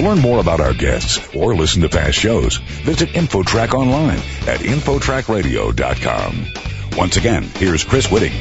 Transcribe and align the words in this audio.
To 0.00 0.06
learn 0.06 0.20
more 0.20 0.40
about 0.40 0.60
our 0.60 0.72
guests 0.72 1.20
or 1.36 1.54
listen 1.54 1.82
to 1.82 1.90
past 1.90 2.14
shows, 2.14 2.56
visit 2.56 3.10
InfoTrack 3.10 3.74
online 3.74 4.16
at 4.48 4.60
InfoTrackRadio.com. 4.60 6.46
Once 6.96 7.18
again, 7.18 7.42
here's 7.42 7.84
Chris 7.84 8.06
Whitting. 8.06 8.32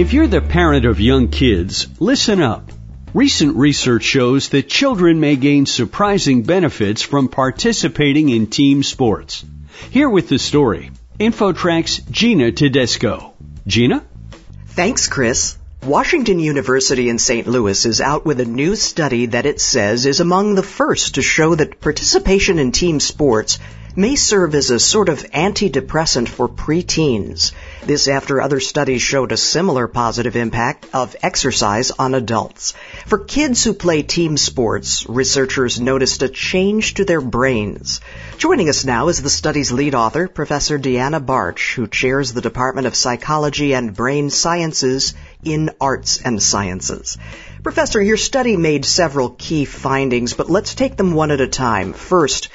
If 0.00 0.12
you're 0.12 0.26
the 0.26 0.40
parent 0.40 0.84
of 0.84 0.98
young 0.98 1.28
kids, 1.28 1.86
listen 2.00 2.42
up. 2.42 2.72
Recent 3.14 3.54
research 3.56 4.02
shows 4.02 4.48
that 4.48 4.68
children 4.68 5.20
may 5.20 5.36
gain 5.36 5.64
surprising 5.64 6.42
benefits 6.42 7.02
from 7.02 7.28
participating 7.28 8.30
in 8.30 8.48
team 8.48 8.82
sports. 8.82 9.44
Here 9.92 10.10
with 10.10 10.28
the 10.28 10.40
story, 10.40 10.90
InfoTrack's 11.20 11.98
Gina 12.10 12.50
Tedesco. 12.50 13.34
Gina? 13.64 14.04
Thanks, 14.70 15.06
Chris. 15.08 15.56
Washington 15.84 16.38
University 16.38 17.08
in 17.08 17.18
St. 17.18 17.46
Louis 17.46 17.86
is 17.86 18.02
out 18.02 18.26
with 18.26 18.38
a 18.38 18.44
new 18.44 18.76
study 18.76 19.24
that 19.24 19.46
it 19.46 19.62
says 19.62 20.04
is 20.04 20.20
among 20.20 20.54
the 20.54 20.62
first 20.62 21.14
to 21.14 21.22
show 21.22 21.54
that 21.54 21.80
participation 21.80 22.58
in 22.58 22.70
team 22.70 23.00
sports 23.00 23.58
may 23.96 24.14
serve 24.14 24.54
as 24.54 24.70
a 24.70 24.78
sort 24.78 25.08
of 25.08 25.24
antidepressant 25.32 26.28
for 26.28 26.48
preteens. 26.48 27.52
This 27.84 28.08
after 28.08 28.40
other 28.40 28.60
studies 28.60 29.02
showed 29.02 29.32
a 29.32 29.36
similar 29.36 29.88
positive 29.88 30.36
impact 30.36 30.86
of 30.92 31.16
exercise 31.22 31.90
on 31.90 32.14
adults. 32.14 32.74
For 33.06 33.18
kids 33.18 33.64
who 33.64 33.72
play 33.72 34.02
team 34.02 34.36
sports, 34.36 35.08
researchers 35.08 35.80
noticed 35.80 36.22
a 36.22 36.28
change 36.28 36.94
to 36.94 37.04
their 37.04 37.20
brains. 37.20 38.00
Joining 38.38 38.68
us 38.68 38.84
now 38.84 39.08
is 39.08 39.22
the 39.22 39.30
study's 39.30 39.72
lead 39.72 39.94
author, 39.94 40.28
Professor 40.28 40.78
Deanna 40.78 41.24
Barch, 41.24 41.74
who 41.74 41.88
chairs 41.88 42.32
the 42.32 42.40
Department 42.40 42.86
of 42.86 42.94
Psychology 42.94 43.74
and 43.74 43.96
Brain 43.96 44.30
Sciences 44.30 45.14
in 45.44 45.70
Arts 45.80 46.20
and 46.22 46.42
Sciences. 46.42 47.18
Professor, 47.62 48.00
your 48.00 48.16
study 48.16 48.56
made 48.56 48.84
several 48.84 49.30
key 49.30 49.64
findings, 49.64 50.34
but 50.34 50.50
let's 50.50 50.74
take 50.74 50.96
them 50.96 51.12
one 51.12 51.30
at 51.30 51.40
a 51.40 51.48
time. 51.48 51.92
First, 51.92 52.48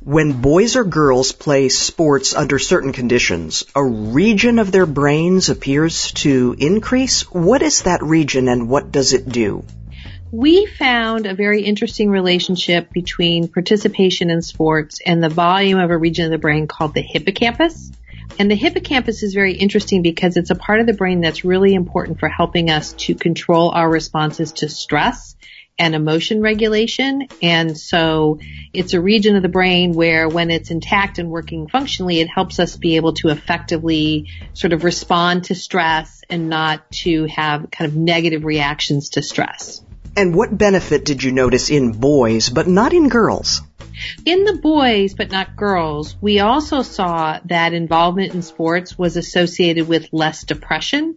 when 0.00 0.40
boys 0.40 0.76
or 0.76 0.84
girls 0.84 1.32
play 1.32 1.68
sports 1.68 2.34
under 2.34 2.58
certain 2.58 2.92
conditions, 2.92 3.64
a 3.74 3.84
region 3.84 4.58
of 4.58 4.72
their 4.72 4.86
brains 4.86 5.48
appears 5.48 6.12
to 6.12 6.54
increase. 6.58 7.22
What 7.32 7.62
is 7.62 7.82
that 7.82 8.02
region 8.02 8.48
and 8.48 8.68
what 8.68 8.92
does 8.92 9.12
it 9.12 9.28
do? 9.28 9.64
We 10.30 10.66
found 10.66 11.24
a 11.26 11.34
very 11.34 11.62
interesting 11.62 12.10
relationship 12.10 12.92
between 12.92 13.48
participation 13.48 14.28
in 14.28 14.42
sports 14.42 15.00
and 15.04 15.22
the 15.22 15.30
volume 15.30 15.78
of 15.78 15.90
a 15.90 15.96
region 15.96 16.26
of 16.26 16.30
the 16.30 16.38
brain 16.38 16.66
called 16.66 16.92
the 16.92 17.00
hippocampus. 17.00 17.90
And 18.38 18.50
the 18.50 18.54
hippocampus 18.54 19.22
is 19.22 19.34
very 19.34 19.54
interesting 19.54 20.02
because 20.02 20.36
it's 20.36 20.50
a 20.50 20.54
part 20.54 20.80
of 20.80 20.86
the 20.86 20.92
brain 20.92 21.20
that's 21.20 21.44
really 21.44 21.74
important 21.74 22.20
for 22.20 22.28
helping 22.28 22.70
us 22.70 22.92
to 22.94 23.14
control 23.14 23.70
our 23.70 23.90
responses 23.90 24.52
to 24.52 24.68
stress 24.68 25.36
and 25.78 25.94
emotion 25.94 26.40
regulation. 26.40 27.28
And 27.40 27.78
so 27.78 28.40
it's 28.72 28.94
a 28.94 29.00
region 29.00 29.36
of 29.36 29.42
the 29.42 29.48
brain 29.48 29.92
where 29.92 30.28
when 30.28 30.50
it's 30.50 30.70
intact 30.70 31.18
and 31.18 31.30
working 31.30 31.68
functionally, 31.68 32.20
it 32.20 32.28
helps 32.28 32.58
us 32.58 32.76
be 32.76 32.96
able 32.96 33.12
to 33.14 33.28
effectively 33.28 34.28
sort 34.54 34.72
of 34.72 34.84
respond 34.84 35.44
to 35.44 35.54
stress 35.54 36.22
and 36.28 36.48
not 36.48 36.90
to 36.90 37.26
have 37.26 37.70
kind 37.70 37.90
of 37.90 37.96
negative 37.96 38.44
reactions 38.44 39.10
to 39.10 39.22
stress. 39.22 39.82
And 40.16 40.34
what 40.34 40.56
benefit 40.56 41.04
did 41.04 41.22
you 41.22 41.30
notice 41.30 41.70
in 41.70 41.92
boys 41.92 42.48
but 42.48 42.66
not 42.66 42.92
in 42.92 43.08
girls? 43.08 43.62
In 44.24 44.44
the 44.44 44.54
boys, 44.54 45.14
but 45.14 45.30
not 45.30 45.56
girls, 45.56 46.16
we 46.20 46.40
also 46.40 46.82
saw 46.82 47.40
that 47.46 47.72
involvement 47.72 48.34
in 48.34 48.42
sports 48.42 48.98
was 48.98 49.16
associated 49.16 49.88
with 49.88 50.12
less 50.12 50.44
depression. 50.44 51.16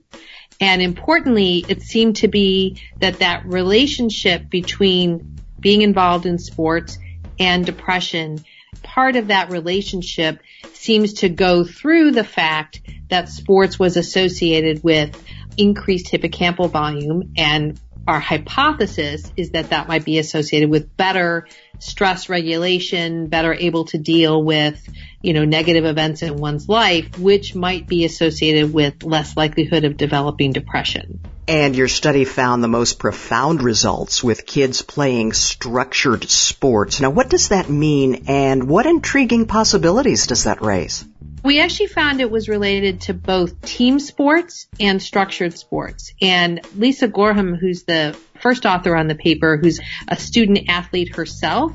And 0.60 0.82
importantly, 0.82 1.66
it 1.68 1.82
seemed 1.82 2.18
to 2.18 2.28
be 2.28 2.82
that 3.00 3.20
that 3.20 3.46
relationship 3.46 4.50
between 4.50 5.40
being 5.59 5.82
involved 5.82 6.26
in 6.26 6.38
sports 6.38 6.98
and 7.40 7.66
depression, 7.66 8.44
part 8.84 9.16
of 9.16 9.28
that 9.28 9.50
relationship 9.50 10.40
seems 10.74 11.14
to 11.14 11.30
go 11.30 11.64
through 11.64 12.12
the 12.12 12.24
fact 12.24 12.81
that 13.09 13.30
sports 13.30 13.78
was 13.78 13.97
associated 13.97 14.84
with 14.84 15.22
increased 15.58 16.12
hippocampal 16.12 16.70
volume 16.70 17.34
and 17.38 17.80
our 18.07 18.19
hypothesis 18.19 19.31
is 19.38 19.51
that 19.51 19.69
that 19.69 19.88
might 19.88 20.03
be 20.03 20.17
associated 20.17 20.69
with 20.69 20.95
better 20.97 21.47
stress 21.79 22.29
regulation, 22.29 23.28
better 23.28 23.53
able 23.53 23.85
to 23.85 23.97
deal 23.97 24.44
with, 24.44 24.81
you 25.22 25.34
know, 25.34 25.45
negative 25.45 25.85
events 25.85 26.22
in 26.22 26.38
one's 26.38 26.67
life, 26.67 27.17
which 27.17 27.53
might 27.56 27.88
be 27.88 28.06
associated 28.06 28.73
with 28.73 29.03
less 29.03 29.38
likelihood 29.38 29.84
of 29.84 29.97
developing 29.97 30.51
depression. 30.51 31.19
And 31.47 31.75
your 31.75 31.88
study 31.88 32.25
found 32.25 32.63
the 32.63 32.67
most 32.67 32.97
profound 32.97 33.61
results 33.61 34.23
with 34.23 34.45
kids 34.45 34.81
playing 34.81 35.34
structured 35.34 36.29
sports. 36.29 37.01
Now, 37.01 37.09
what 37.09 37.29
does 37.29 37.50
that 37.50 37.69
mean 37.69 38.25
and 38.28 38.67
what 38.67 38.85
intriguing 38.85 39.47
possibilities 39.47 40.28
does 40.28 40.45
that 40.45 40.61
raise? 40.61 41.03
We 41.44 41.59
actually 41.59 41.88
found 41.88 42.22
it 42.22 42.29
was 42.29 42.47
related 42.47 43.02
to 43.02 43.13
both 43.13 43.62
team 43.62 44.00
sports 44.00 44.68
and 44.79 45.02
structured 45.02 45.57
sports. 45.57 46.13
And 46.22 46.62
Lisa 46.75 47.07
Gorham, 47.07 47.56
who's 47.56 47.84
the 47.84 48.16
first 48.40 48.66
author 48.66 48.96
on 48.96 49.07
the 49.07 49.16
paper, 49.16 49.57
who's 49.57 49.79
a 50.07 50.18
student 50.18 50.69
athlete 50.69 51.16
herself, 51.16 51.74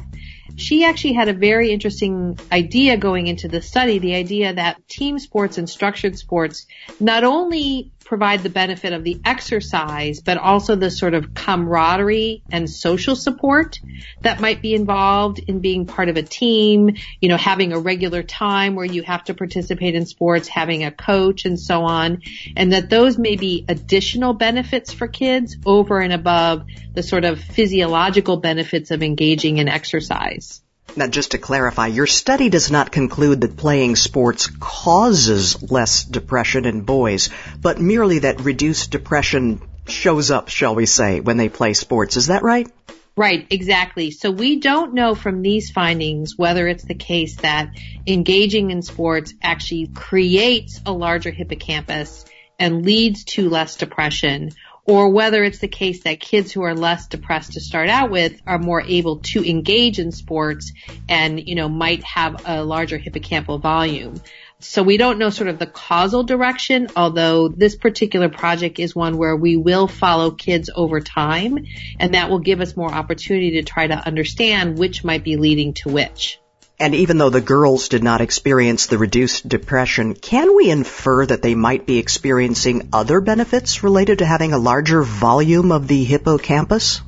she 0.56 0.84
actually 0.84 1.14
had 1.14 1.28
a 1.28 1.34
very 1.34 1.72
interesting 1.72 2.38
idea 2.50 2.96
going 2.96 3.26
into 3.26 3.48
the 3.48 3.60
study, 3.60 3.98
the 3.98 4.14
idea 4.14 4.54
that 4.54 4.88
team 4.88 5.18
sports 5.18 5.58
and 5.58 5.68
structured 5.68 6.16
sports 6.16 6.66
not 7.00 7.24
only 7.24 7.92
provide 8.06 8.42
the 8.42 8.48
benefit 8.48 8.92
of 8.92 9.04
the 9.04 9.20
exercise, 9.24 10.20
but 10.20 10.38
also 10.38 10.76
the 10.76 10.90
sort 10.90 11.12
of 11.12 11.34
camaraderie 11.34 12.44
and 12.50 12.70
social 12.70 13.16
support 13.16 13.80
that 14.22 14.40
might 14.40 14.62
be 14.62 14.74
involved 14.74 15.40
in 15.40 15.60
being 15.60 15.86
part 15.86 16.08
of 16.08 16.16
a 16.16 16.22
team, 16.22 16.96
you 17.20 17.28
know, 17.28 17.36
having 17.36 17.72
a 17.72 17.78
regular 17.78 18.22
time 18.22 18.76
where 18.76 18.86
you 18.86 19.02
have 19.02 19.24
to 19.24 19.34
participate 19.34 19.94
in 19.94 20.06
sports, 20.06 20.46
having 20.48 20.84
a 20.84 20.90
coach 20.92 21.44
and 21.44 21.58
so 21.58 21.82
on, 21.82 22.22
and 22.56 22.72
that 22.72 22.88
those 22.88 23.18
may 23.18 23.36
be 23.36 23.64
additional 23.68 24.34
benefits 24.34 24.92
for 24.92 25.08
kids 25.08 25.56
over 25.66 25.98
and 26.00 26.12
above 26.12 26.64
the 26.94 27.02
sort 27.02 27.24
of 27.24 27.40
physiological 27.40 28.36
benefits 28.36 28.90
of 28.90 29.02
engaging 29.02 29.58
in 29.58 29.68
exercise. 29.68 30.62
Now, 30.96 31.06
just 31.06 31.32
to 31.32 31.38
clarify, 31.38 31.88
your 31.88 32.06
study 32.06 32.48
does 32.48 32.70
not 32.70 32.90
conclude 32.90 33.42
that 33.42 33.58
playing 33.58 33.96
sports 33.96 34.46
causes 34.58 35.70
less 35.70 36.02
depression 36.04 36.64
in 36.64 36.80
boys, 36.80 37.28
but 37.60 37.78
merely 37.78 38.20
that 38.20 38.40
reduced 38.40 38.92
depression 38.92 39.60
shows 39.86 40.30
up, 40.30 40.48
shall 40.48 40.74
we 40.74 40.86
say, 40.86 41.20
when 41.20 41.36
they 41.36 41.50
play 41.50 41.74
sports. 41.74 42.16
Is 42.16 42.28
that 42.28 42.42
right? 42.42 42.66
Right, 43.14 43.46
exactly. 43.50 44.10
So 44.10 44.30
we 44.30 44.60
don't 44.60 44.94
know 44.94 45.14
from 45.14 45.42
these 45.42 45.70
findings 45.70 46.36
whether 46.36 46.66
it's 46.66 46.84
the 46.84 46.94
case 46.94 47.36
that 47.36 47.70
engaging 48.06 48.70
in 48.70 48.82
sports 48.82 49.34
actually 49.42 49.88
creates 49.94 50.80
a 50.84 50.92
larger 50.92 51.30
hippocampus 51.30 52.24
and 52.58 52.84
leads 52.84 53.24
to 53.24 53.48
less 53.48 53.76
depression 53.76 54.50
or 54.86 55.10
whether 55.10 55.42
it's 55.42 55.58
the 55.58 55.68
case 55.68 56.04
that 56.04 56.20
kids 56.20 56.52
who 56.52 56.62
are 56.62 56.74
less 56.74 57.08
depressed 57.08 57.52
to 57.52 57.60
start 57.60 57.88
out 57.88 58.10
with 58.10 58.40
are 58.46 58.58
more 58.58 58.80
able 58.80 59.18
to 59.18 59.48
engage 59.48 59.98
in 59.98 60.12
sports 60.12 60.72
and, 61.08 61.46
you 61.46 61.54
know, 61.56 61.68
might 61.68 62.04
have 62.04 62.42
a 62.46 62.62
larger 62.62 62.98
hippocampal 62.98 63.60
volume. 63.60 64.14
So 64.60 64.82
we 64.82 64.96
don't 64.96 65.18
know 65.18 65.30
sort 65.30 65.50
of 65.50 65.58
the 65.58 65.66
causal 65.66 66.22
direction, 66.22 66.88
although 66.96 67.48
this 67.48 67.76
particular 67.76 68.28
project 68.28 68.78
is 68.78 68.94
one 68.94 69.18
where 69.18 69.36
we 69.36 69.56
will 69.56 69.86
follow 69.86 70.30
kids 70.30 70.70
over 70.74 71.00
time 71.00 71.66
and 72.00 72.14
that 72.14 72.30
will 72.30 72.38
give 72.38 72.60
us 72.60 72.76
more 72.76 72.90
opportunity 72.90 73.52
to 73.52 73.62
try 73.62 73.86
to 73.86 73.94
understand 73.94 74.78
which 74.78 75.04
might 75.04 75.24
be 75.24 75.36
leading 75.36 75.74
to 75.74 75.90
which. 75.90 76.38
And 76.78 76.94
even 76.94 77.16
though 77.16 77.30
the 77.30 77.40
girls 77.40 77.88
did 77.88 78.04
not 78.04 78.20
experience 78.20 78.86
the 78.86 78.98
reduced 78.98 79.48
depression, 79.48 80.14
can 80.14 80.54
we 80.54 80.70
infer 80.70 81.24
that 81.24 81.40
they 81.40 81.54
might 81.54 81.86
be 81.86 81.98
experiencing 81.98 82.90
other 82.92 83.22
benefits 83.22 83.82
related 83.82 84.18
to 84.18 84.26
having 84.26 84.52
a 84.52 84.58
larger 84.58 85.02
volume 85.02 85.72
of 85.72 85.88
the 85.88 86.04
hippocampus? 86.04 87.00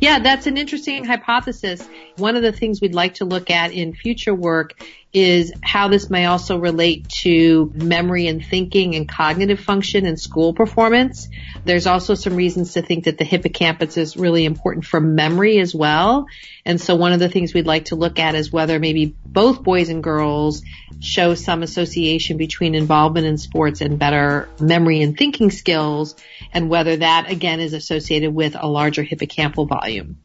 Yeah, 0.00 0.20
that's 0.20 0.46
an 0.46 0.56
interesting 0.56 1.04
hypothesis. 1.04 1.86
One 2.18 2.36
of 2.36 2.42
the 2.42 2.52
things 2.52 2.80
we'd 2.80 2.94
like 2.94 3.14
to 3.14 3.24
look 3.24 3.50
at 3.50 3.72
in 3.72 3.94
future 3.94 4.34
work 4.34 4.74
is 5.12 5.52
how 5.62 5.88
this 5.88 6.10
may 6.10 6.26
also 6.26 6.58
relate 6.58 7.08
to 7.08 7.72
memory 7.74 8.26
and 8.26 8.44
thinking 8.44 8.94
and 8.94 9.08
cognitive 9.08 9.58
function 9.58 10.04
and 10.04 10.20
school 10.20 10.52
performance. 10.52 11.28
There's 11.64 11.86
also 11.86 12.14
some 12.14 12.34
reasons 12.34 12.74
to 12.74 12.82
think 12.82 13.04
that 13.04 13.16
the 13.16 13.24
hippocampus 13.24 13.96
is 13.96 14.16
really 14.16 14.44
important 14.44 14.84
for 14.84 15.00
memory 15.00 15.58
as 15.60 15.74
well. 15.74 16.26
And 16.66 16.78
so 16.78 16.94
one 16.96 17.12
of 17.12 17.20
the 17.20 17.30
things 17.30 17.54
we'd 17.54 17.66
like 17.66 17.86
to 17.86 17.96
look 17.96 18.18
at 18.18 18.34
is 18.34 18.52
whether 18.52 18.78
maybe 18.78 19.14
both 19.24 19.62
boys 19.62 19.88
and 19.88 20.02
girls 20.02 20.62
show 21.00 21.34
some 21.34 21.62
association 21.62 22.36
between 22.36 22.74
involvement 22.74 23.26
in 23.26 23.38
sports 23.38 23.80
and 23.80 23.98
better 23.98 24.48
memory 24.60 25.00
and 25.00 25.16
thinking 25.16 25.50
skills 25.50 26.16
and 26.52 26.68
whether 26.68 26.96
that 26.96 27.30
again 27.30 27.60
is 27.60 27.72
associated 27.72 28.34
with 28.34 28.56
a 28.58 28.66
larger 28.66 29.04
hippocampal 29.04 29.68
volume. 29.68 30.18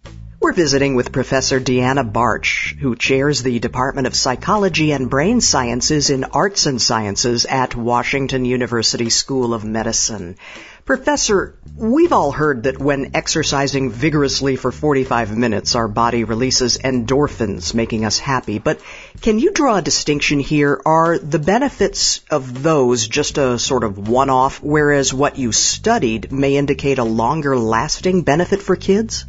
We're 0.44 0.52
visiting 0.52 0.96
with 0.96 1.14
Professor 1.14 1.62
Deanna 1.62 2.04
Barch, 2.12 2.76
who 2.78 2.98
chairs 2.98 3.44
the 3.44 3.60
Department 3.60 4.08
of 4.08 4.14
Psychology 4.14 4.92
and 4.92 5.10
Brain 5.10 5.40
Sciences 5.40 6.10
in 6.10 6.26
Arts 6.26 6.66
and 6.66 6.82
Sciences 6.82 7.46
at 7.46 7.78
Washington 7.78 8.44
University 8.44 9.10
School 9.10 9.54
of 9.54 9.64
Medicine. 9.64 10.36
Professor, 10.84 11.58
we've 11.78 12.12
all 12.12 12.34
heard 12.34 12.64
that 12.64 12.78
when 12.78 13.12
exercising 13.14 13.90
vigorously 13.90 14.58
for 14.58 14.74
45 14.74 15.34
minutes, 15.38 15.76
our 15.76 15.88
body 15.88 16.26
releases 16.26 16.78
endorphins, 16.78 17.74
making 17.74 18.04
us 18.04 18.20
happy. 18.20 18.60
But 18.60 18.82
can 19.22 19.40
you 19.40 19.52
draw 19.52 19.78
a 19.78 19.82
distinction 19.82 20.42
here? 20.42 20.82
Are 20.86 21.18
the 21.18 21.40
benefits 21.40 22.20
of 22.30 22.62
those 22.62 23.08
just 23.08 23.38
a 23.38 23.58
sort 23.58 23.86
of 23.86 24.10
one-off, 24.10 24.62
whereas 24.62 25.14
what 25.14 25.38
you 25.38 25.54
studied 25.54 26.34
may 26.34 26.58
indicate 26.58 26.98
a 26.98 27.06
longer 27.06 27.58
lasting 27.58 28.24
benefit 28.24 28.62
for 28.62 28.76
kids? 28.76 29.24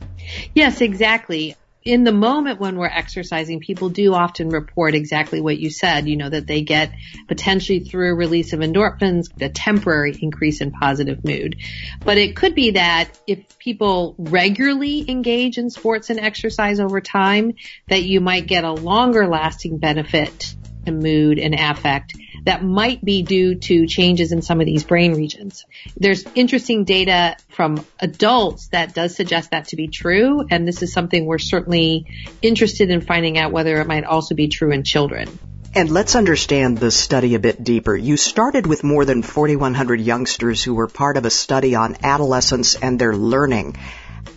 Yes, 0.54 0.80
exactly. 0.80 1.56
In 1.84 2.04
the 2.04 2.12
moment 2.12 2.60
when 2.60 2.76
we're 2.76 2.86
exercising, 2.86 3.60
people 3.60 3.90
do 3.90 4.14
often 4.14 4.48
report 4.48 4.94
exactly 4.94 5.42
what 5.42 5.58
you 5.58 5.68
said, 5.68 6.08
you 6.08 6.16
know, 6.16 6.30
that 6.30 6.46
they 6.46 6.62
get 6.62 6.92
potentially 7.28 7.80
through 7.80 8.16
release 8.16 8.54
of 8.54 8.60
endorphins, 8.60 9.24
a 9.38 9.50
temporary 9.50 10.16
increase 10.18 10.62
in 10.62 10.70
positive 10.70 11.22
mood. 11.22 11.56
But 12.02 12.16
it 12.16 12.36
could 12.36 12.54
be 12.54 12.70
that 12.70 13.10
if 13.26 13.58
people 13.58 14.14
regularly 14.18 15.10
engage 15.10 15.58
in 15.58 15.68
sports 15.68 16.08
and 16.08 16.18
exercise 16.18 16.80
over 16.80 17.02
time, 17.02 17.52
that 17.90 18.02
you 18.02 18.22
might 18.22 18.46
get 18.46 18.64
a 18.64 18.72
longer 18.72 19.26
lasting 19.26 19.76
benefit 19.76 20.54
in 20.86 21.00
mood 21.00 21.38
and 21.38 21.54
affect 21.54 22.14
that 22.44 22.62
might 22.62 23.04
be 23.04 23.22
due 23.22 23.56
to 23.56 23.86
changes 23.86 24.32
in 24.32 24.42
some 24.42 24.60
of 24.60 24.66
these 24.66 24.84
brain 24.84 25.14
regions. 25.14 25.64
There's 25.96 26.24
interesting 26.34 26.84
data 26.84 27.36
from 27.48 27.84
adults 27.98 28.68
that 28.68 28.94
does 28.94 29.16
suggest 29.16 29.50
that 29.50 29.68
to 29.68 29.76
be 29.76 29.88
true, 29.88 30.46
and 30.50 30.68
this 30.68 30.82
is 30.82 30.92
something 30.92 31.26
we're 31.26 31.38
certainly 31.38 32.06
interested 32.42 32.90
in 32.90 33.00
finding 33.00 33.38
out 33.38 33.52
whether 33.52 33.80
it 33.80 33.86
might 33.86 34.04
also 34.04 34.34
be 34.34 34.48
true 34.48 34.72
in 34.72 34.84
children. 34.84 35.38
And 35.76 35.90
let's 35.90 36.14
understand 36.14 36.78
the 36.78 36.92
study 36.92 37.34
a 37.34 37.40
bit 37.40 37.64
deeper. 37.64 37.96
You 37.96 38.16
started 38.16 38.64
with 38.64 38.84
more 38.84 39.04
than 39.04 39.22
4,100 39.22 40.00
youngsters 40.00 40.62
who 40.62 40.74
were 40.74 40.86
part 40.86 41.16
of 41.16 41.24
a 41.24 41.30
study 41.30 41.74
on 41.74 41.96
adolescence 42.04 42.76
and 42.76 42.96
their 42.96 43.16
learning. 43.16 43.76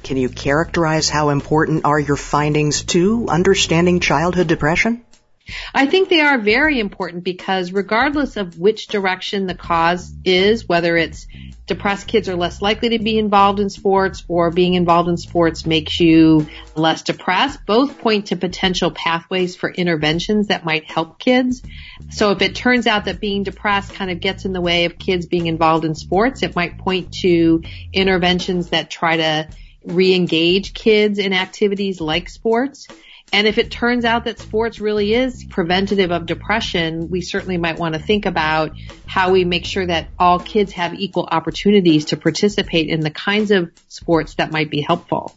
Can 0.01 0.17
you 0.17 0.29
characterize 0.29 1.09
how 1.09 1.29
important 1.29 1.85
are 1.85 1.99
your 1.99 2.15
findings 2.15 2.83
to 2.85 3.27
understanding 3.29 3.99
childhood 3.99 4.47
depression? 4.47 5.05
I 5.73 5.85
think 5.85 6.09
they 6.09 6.21
are 6.21 6.37
very 6.37 6.79
important 6.79 7.23
because 7.23 7.71
regardless 7.71 8.37
of 8.37 8.59
which 8.59 8.87
direction 8.87 9.47
the 9.47 9.55
cause 9.55 10.13
is, 10.23 10.67
whether 10.67 10.97
it's 10.97 11.27
depressed 11.65 12.07
kids 12.07 12.29
are 12.29 12.35
less 12.35 12.61
likely 12.61 12.89
to 12.89 12.99
be 12.99 13.17
involved 13.17 13.59
in 13.59 13.69
sports 13.69 14.23
or 14.27 14.51
being 14.51 14.73
involved 14.73 15.09
in 15.09 15.17
sports 15.17 15.65
makes 15.65 15.99
you 15.99 16.47
less 16.75 17.01
depressed, 17.03 17.65
both 17.65 17.99
point 17.99 18.27
to 18.27 18.35
potential 18.37 18.89
pathways 18.91 19.55
for 19.55 19.69
interventions 19.69 20.47
that 20.47 20.65
might 20.65 20.85
help 20.85 21.19
kids. 21.19 21.61
So 22.09 22.31
if 22.31 22.41
it 22.41 22.55
turns 22.55 22.87
out 22.87 23.05
that 23.05 23.19
being 23.19 23.43
depressed 23.43 23.93
kind 23.93 24.09
of 24.09 24.19
gets 24.19 24.45
in 24.45 24.53
the 24.53 24.61
way 24.61 24.85
of 24.85 24.97
kids 24.97 25.25
being 25.25 25.47
involved 25.47 25.85
in 25.85 25.93
sports, 25.93 26.41
it 26.41 26.55
might 26.55 26.77
point 26.77 27.13
to 27.21 27.63
interventions 27.91 28.69
that 28.69 28.89
try 28.89 29.17
to 29.17 29.49
re-engage 29.85 30.73
kids 30.73 31.19
in 31.19 31.33
activities 31.33 32.01
like 32.01 32.29
sports. 32.29 32.87
And 33.33 33.45
if 33.45 33.57
it 33.57 33.69
turns 33.69 34.05
out 34.05 34.23
that 34.25 34.39
sports 34.39 34.79
really 34.79 35.13
is 35.13 35.43
preventative 35.43 36.11
of 36.11 36.25
depression, 36.25 37.09
we 37.09 37.21
certainly 37.21 37.57
might 37.57 37.77
want 37.77 37.93
to 37.93 37.99
think 37.99 38.25
about 38.25 38.71
how 39.05 39.31
we 39.31 39.43
make 39.43 39.65
sure 39.65 39.85
that 39.85 40.07
all 40.17 40.39
kids 40.39 40.71
have 40.73 40.93
equal 40.93 41.27
opportunities 41.29 42.05
to 42.05 42.17
participate 42.17 42.89
in 42.89 43.01
the 43.01 43.11
kinds 43.11 43.51
of 43.51 43.71
sports 43.89 44.35
that 44.35 44.51
might 44.51 44.69
be 44.69 44.81
helpful. 44.81 45.35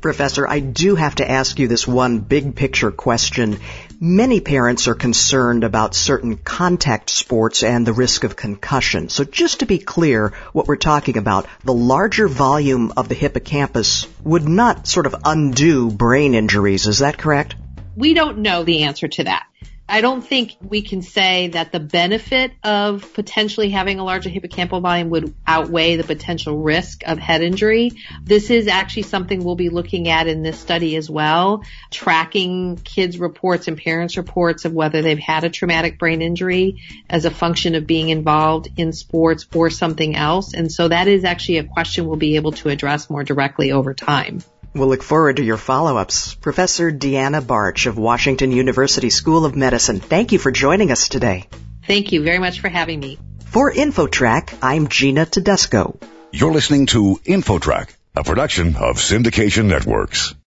Professor, 0.00 0.48
I 0.48 0.60
do 0.60 0.94
have 0.94 1.16
to 1.16 1.30
ask 1.30 1.58
you 1.58 1.68
this 1.68 1.86
one 1.86 2.20
big 2.20 2.56
picture 2.56 2.90
question. 2.90 3.58
Many 4.00 4.40
parents 4.40 4.88
are 4.88 4.94
concerned 4.94 5.62
about 5.62 5.94
certain 5.94 6.36
contact 6.36 7.10
sports 7.10 7.62
and 7.62 7.86
the 7.86 7.92
risk 7.92 8.24
of 8.24 8.36
concussion. 8.36 9.08
So 9.08 9.24
just 9.24 9.60
to 9.60 9.66
be 9.66 9.78
clear, 9.78 10.32
what 10.52 10.66
we're 10.66 10.76
talking 10.76 11.18
about, 11.18 11.46
the 11.64 11.74
larger 11.74 12.28
volume 12.28 12.92
of 12.96 13.08
the 13.08 13.14
hippocampus 13.14 14.06
would 14.24 14.48
not 14.48 14.86
sort 14.86 15.06
of 15.06 15.16
undo 15.24 15.90
brain 15.90 16.34
injuries. 16.34 16.86
Is 16.86 17.00
that 17.00 17.18
correct? 17.18 17.54
We 17.96 18.14
don't 18.14 18.38
know 18.38 18.64
the 18.64 18.84
answer 18.84 19.08
to 19.08 19.24
that. 19.24 19.46
I 19.90 20.02
don't 20.02 20.22
think 20.22 20.56
we 20.62 20.82
can 20.82 21.02
say 21.02 21.48
that 21.48 21.72
the 21.72 21.80
benefit 21.80 22.52
of 22.62 23.12
potentially 23.12 23.70
having 23.70 23.98
a 23.98 24.04
larger 24.04 24.30
hippocampal 24.30 24.80
volume 24.80 25.10
would 25.10 25.34
outweigh 25.44 25.96
the 25.96 26.04
potential 26.04 26.58
risk 26.58 27.02
of 27.06 27.18
head 27.18 27.42
injury. 27.42 27.90
This 28.22 28.50
is 28.50 28.68
actually 28.68 29.02
something 29.02 29.42
we'll 29.42 29.56
be 29.56 29.68
looking 29.68 30.08
at 30.08 30.28
in 30.28 30.42
this 30.44 30.60
study 30.60 30.94
as 30.94 31.10
well, 31.10 31.64
tracking 31.90 32.76
kids' 32.76 33.18
reports 33.18 33.66
and 33.66 33.76
parents' 33.76 34.16
reports 34.16 34.64
of 34.64 34.72
whether 34.72 35.02
they've 35.02 35.18
had 35.18 35.42
a 35.42 35.50
traumatic 35.50 35.98
brain 35.98 36.22
injury 36.22 36.80
as 37.08 37.24
a 37.24 37.30
function 37.30 37.74
of 37.74 37.84
being 37.84 38.10
involved 38.10 38.68
in 38.76 38.92
sports 38.92 39.44
or 39.52 39.70
something 39.70 40.14
else. 40.14 40.54
And 40.54 40.70
so 40.70 40.86
that 40.86 41.08
is 41.08 41.24
actually 41.24 41.58
a 41.58 41.64
question 41.64 42.06
we'll 42.06 42.16
be 42.16 42.36
able 42.36 42.52
to 42.52 42.68
address 42.68 43.10
more 43.10 43.24
directly 43.24 43.72
over 43.72 43.92
time. 43.92 44.38
We'll 44.72 44.88
look 44.88 45.02
forward 45.02 45.36
to 45.36 45.42
your 45.42 45.56
follow-ups. 45.56 46.34
Professor 46.34 46.92
Deanna 46.92 47.44
Barch 47.44 47.86
of 47.86 47.98
Washington 47.98 48.52
University 48.52 49.10
School 49.10 49.44
of 49.44 49.56
Medicine, 49.56 49.98
thank 49.98 50.30
you 50.30 50.38
for 50.38 50.52
joining 50.52 50.92
us 50.92 51.08
today. 51.08 51.48
Thank 51.86 52.12
you 52.12 52.22
very 52.22 52.38
much 52.38 52.60
for 52.60 52.68
having 52.68 53.00
me. 53.00 53.18
For 53.46 53.72
InfoTrack, 53.72 54.58
I'm 54.62 54.86
Gina 54.86 55.26
Tedesco. 55.26 55.98
You're 56.30 56.52
listening 56.52 56.86
to 56.86 57.18
InfoTrack, 57.24 57.88
a 58.14 58.22
production 58.22 58.76
of 58.76 58.98
Syndication 58.98 59.64
Networks. 59.64 60.36